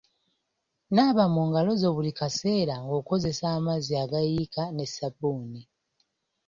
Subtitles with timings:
[0.93, 5.61] Naaba mu ngalo zo buli kaseera ng’okozesa amazzi agayiika n’essabbuuni.